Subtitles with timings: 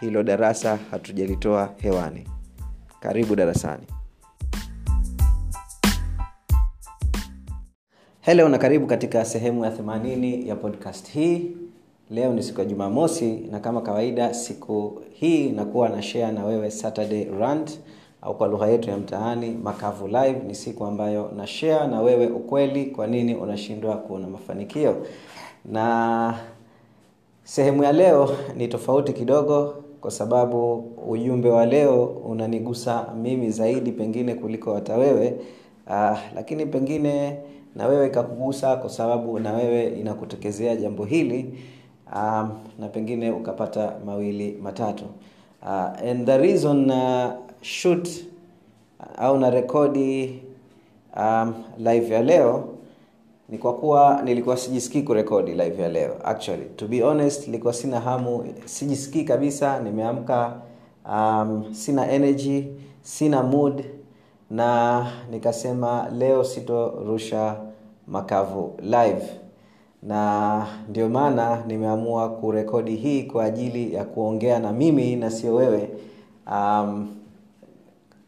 [0.00, 2.24] hilo darasa hatujalitoa hewani.
[3.00, 3.82] Karibu darasani.
[8.20, 11.50] Helo na karibu katika sehemu ya 80 ya podcast hii.
[12.10, 16.70] Leo ni siku ya jumamosi na kama kawaida siku hii nakuwa na share na wewe
[16.70, 17.80] saturday rant
[18.22, 20.38] au kwa lugha yetu ya mtaani makavu live.
[20.46, 25.06] Ni siku ambayo na share na wewe ukweli kwa nini unashindwa kuona mafanikio.
[25.64, 26.34] Na
[27.44, 34.34] sehemu ya leo ni tofauti kidogo kwa sababu ujumbe wa leo unanigusa mimi zaidi pengine
[34.34, 35.36] kuliko hata wewe.
[35.86, 37.36] Uh, lakini pengine
[37.76, 41.54] na wewe ikakugusa kwa sababu na wewe inakutokezea jambo hili
[42.16, 45.04] um, na pengine ukapata mawili matatu.
[45.62, 47.30] Uh, and the reason uh,
[47.60, 48.08] shoot
[49.16, 50.42] au na rekodi
[51.16, 52.68] um, live ya leo
[53.48, 56.16] ni kwa kuwa nilikuwa sijisikii kurekodi live ya leo.
[56.24, 60.52] Actually to be honest nilikuwa sina hamu sijisikii kabisa nimeamka
[61.12, 62.64] um, sina energy
[63.02, 63.84] sina mood
[64.50, 67.56] na nikasema leo sitorusha
[68.06, 69.22] makavu live.
[70.02, 75.90] Na ndio maana nimeamua kurekodi hii kwa ajili ya kuongea na mimi na sio wewe
[76.52, 77.08] um,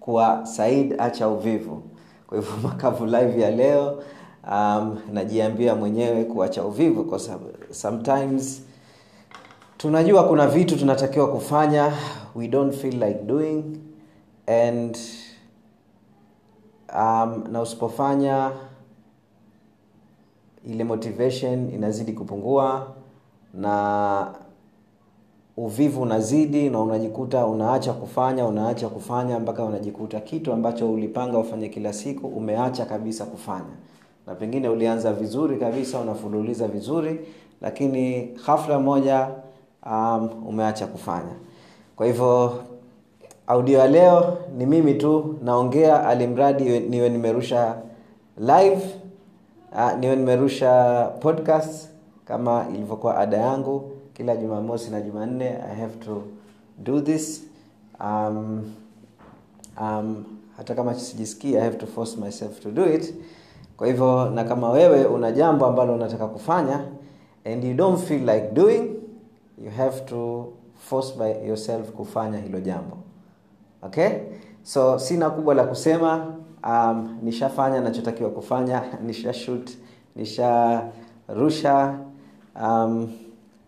[0.00, 1.82] kuwa said acha uvivu.
[2.26, 4.02] Kwa hivyo makavu live ya leo
[4.50, 7.20] um, najiambia mwenyewe kuacha uvivu kwa
[7.70, 8.62] sometimes
[9.76, 11.92] tunajua kuna vitu tunatakiwa kufanya
[12.34, 13.64] we don't feel like doing
[14.46, 14.98] and
[16.96, 18.50] um, na usipofanya
[20.66, 22.92] ile motivation inazidi kupungua
[23.54, 24.34] na
[25.56, 31.92] uvivu unazidi na unajikuta unaacha kufanya unaacha kufanya mpaka unajikuta kitu ambacho ulipanga ufanye kila
[31.92, 33.74] siku umeacha kabisa kufanya
[34.26, 37.20] na pengine ulianza vizuri kabisa unafululiza vizuri
[37.60, 39.28] lakini hafla moja
[39.86, 41.32] um, umeacha kufanya.
[41.96, 42.62] Kwa hivyo
[43.46, 47.76] audio ya leo ni mimi tu naongea alimradi niwe nimerusha
[48.38, 48.82] live
[49.72, 51.88] uh, niwe nimerusha podcast
[52.24, 56.22] kama ilivyokuwa ada yangu kila jumamosi na jumanne i have to
[56.78, 57.42] do this.
[58.00, 58.72] Um,
[59.80, 60.24] um,
[60.56, 63.14] hata kama sijisikii i have to force myself to do it
[63.80, 66.84] kwa hivyo na kama wewe una jambo ambalo unataka kufanya
[67.44, 68.90] and you don't feel like doing
[69.64, 70.48] you have to
[70.78, 72.96] force by yourself kufanya hilo jambo.
[73.82, 74.10] Okay?
[74.62, 76.34] So sina kubwa la kusema
[76.64, 79.70] um, nishafanya nachotakiwa kufanya nishashoot,
[80.16, 81.98] nisharusha
[82.62, 83.12] um,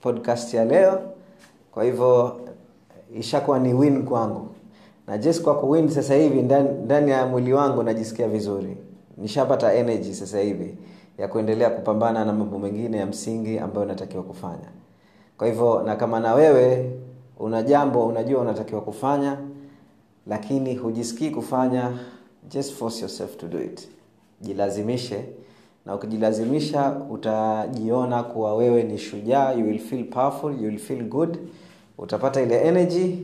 [0.00, 1.00] podcast ya leo.
[1.72, 2.40] Kwa hivyo
[3.18, 4.48] ishakuwa ni win kwangu.
[5.06, 8.76] Na just kwa kuwin sasa hivi ndani, ndani ya mwili wangu najisikia vizuri
[9.18, 10.74] nishapata energy sasa hivi
[11.18, 14.68] ya kuendelea kupambana na mambo mengine ya msingi ambayo natakiwa kufanya.
[15.38, 16.90] Kwa hivyo na kama na wewe
[17.38, 19.38] una jambo unajua unatakiwa kufanya
[20.26, 21.92] lakini hujisikii kufanya
[22.48, 23.88] just force yourself to do it.
[24.40, 25.24] Jilazimishe
[25.86, 31.38] na ukijilazimisha utajiona kuwa wewe ni shujaa you will feel powerful you will feel good
[31.98, 33.16] utapata ile energy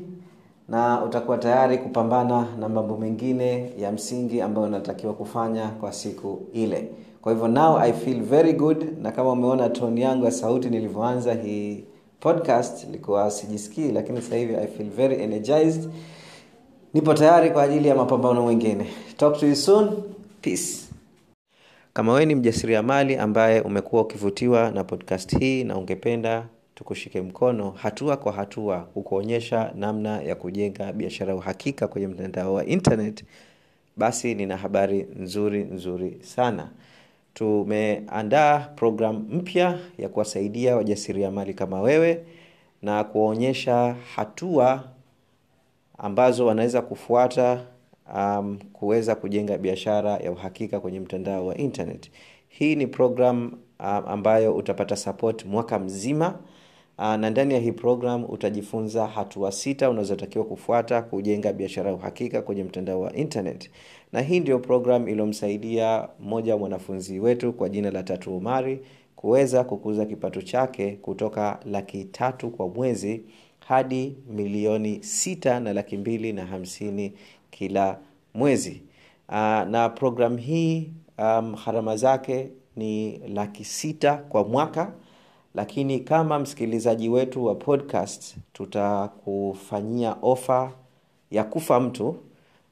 [0.71, 6.89] na utakuwa tayari kupambana na mambo mengine ya msingi ambayo unatakiwa kufanya kwa siku ile.
[7.23, 11.35] Kwa hivyo now i feel very good na kama umeona toni yangu ya sauti nilivyoanza
[11.35, 11.85] hii
[12.21, 15.91] podcast ilikuwa sijisikii lakini sasa hivi i feel very energized.
[16.95, 18.87] Nipo tayari kwa ajili ya mapambano mengine.
[19.17, 19.91] Talk to you soon.
[20.41, 20.91] Peace.
[21.93, 26.47] Kama wewe ni mjasiriamali ambaye umekuwa ukivutiwa na podcast hii na ungependa
[26.85, 33.25] tukushike mkono hatua kwa hatua kukuonyesha namna ya kujenga biashara uhakika kwenye mtandao wa internet.
[33.97, 36.71] Basi nina habari nzuri nzuri sana.
[37.35, 42.25] Tumeandaa programu mpya ya kuwasaidia wajasiriamali kama wewe
[42.83, 44.85] na kuwaonyesha hatua
[45.99, 47.61] ambazo wanaweza kufuata
[48.17, 52.11] um, kuweza kujenga biashara ya uhakika kwenye mtandao wa internet.
[52.49, 56.39] Hii ni program um, ambayo utapata support mwaka mzima
[57.01, 62.65] na ndani ya hii program utajifunza hatua sita unazotakiwa kufuata kujenga biashara ya uhakika kwenye
[62.65, 63.71] mtandao wa internet.
[64.13, 68.81] Na hii ndio program iliyomsaidia mmoja wa mwanafunzi wetu kwa jina la tatu umari
[69.17, 73.23] kuweza kukuza kipato chake kutoka laki tatu kwa mwezi
[73.59, 77.13] hadi milioni sita na laki mbili na hamsini
[77.51, 77.99] kila
[78.35, 78.83] mwezi.
[79.29, 79.35] Uh,
[79.69, 84.93] na program hii um, gharama zake ni laki sita kwa mwaka
[85.55, 90.73] lakini kama msikilizaji wetu wa podcast tutakufanyia ofa
[91.31, 92.09] ya kufa mtu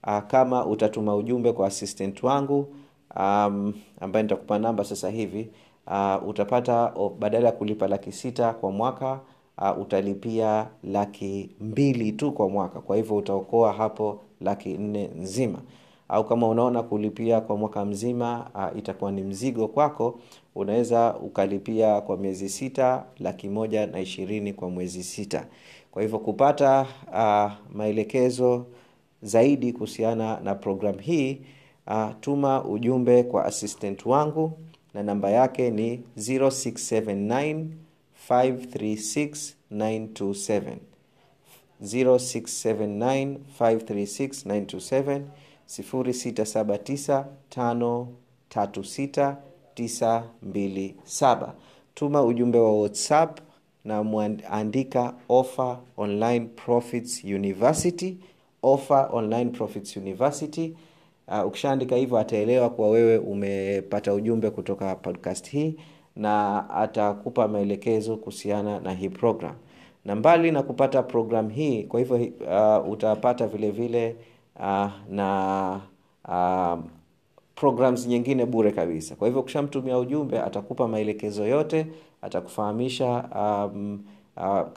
[0.06, 2.74] uh, kama utatuma ujumbe kwa assistant wangu
[3.16, 5.48] um, ambaye nitakupa namba sasa hivi
[5.86, 9.20] uh, utapata badala ya kulipa laki sita kwa mwaka
[9.58, 12.80] uh, utalipia laki mbili tu kwa mwaka.
[12.80, 15.58] Kwa hivyo utaokoa hapo laki nne nzima
[16.08, 20.20] au kama unaona kulipia kwa mwaka mzima uh, itakuwa ni mzigo kwako
[20.54, 25.46] unaweza ukalipia kwa miezi sita laki moja na ishirini kwa mwezi sita.
[25.90, 28.66] Kwa hivyo kupata uh, maelekezo
[29.22, 31.40] zaidi kuhusiana na programu hii
[31.86, 34.52] uh, tuma ujumbe kwa assistant wangu
[34.94, 37.64] na namba yake ni 0679
[38.30, 40.62] 536 927
[41.82, 45.20] 0679 536 927
[45.68, 47.24] 0679
[49.78, 51.52] 536
[51.94, 53.38] tuma ujumbe wa whatsapp
[53.84, 58.16] na mwandika offer online profits university
[58.62, 60.74] offer online profits university.
[61.28, 65.74] Uh, ukishaandika hivyo ataelewa kuwa wewe umepata ujumbe kutoka podcast hii
[66.16, 69.54] na atakupa maelekezo kuhusiana na hii program.
[70.04, 72.30] Na mbali na kupata program hii kwa hivyo uh,
[72.92, 74.16] utapata vile vile
[74.58, 75.80] uh, na
[76.28, 76.78] uh,
[77.54, 79.14] programs nyingine bure kabisa.
[79.16, 81.86] Kwa hivyo ukishamtumia ujumbe atakupa maelekezo yote
[82.22, 84.00] atakufahamisha um,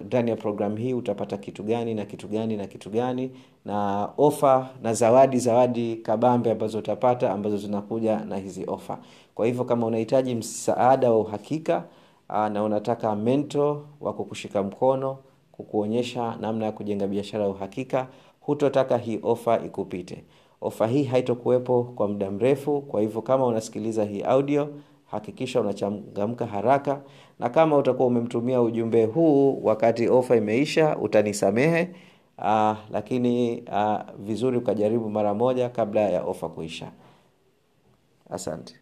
[0.05, 3.31] ndani uh, ya programu hii utapata kitu gani na kitu gani na kitu gani
[3.65, 8.97] na ofa na zawadi zawadi kabambe ambazo utapata ambazo zinakuja na hizi ofa
[9.35, 11.83] kwa hivyo kama unahitaji msaada wa uhakika
[12.29, 15.17] uh, na unataka mento wa kukushika mkono
[15.51, 18.07] kukuonyesha namna ya kujenga biashara ya uhakika
[18.41, 20.23] hutotaka hii ofa ikupite.
[20.61, 24.69] Ofa hii haitokuwepo kwa muda mrefu kwa hivyo kama unasikiliza hii audio
[25.05, 27.01] hakikisha unachangamka haraka
[27.39, 31.89] na kama utakuwa umemtumia ujumbe huu wakati ofa imeisha utanisamehe
[32.43, 36.91] Aa, lakini aa, vizuri ukajaribu mara moja kabla ya ofa kuisha.
[38.29, 38.75] Asante